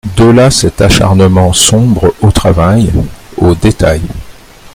[0.17, 2.91] De là cet acharnement sombre au travail,
[3.37, 4.01] aux détails.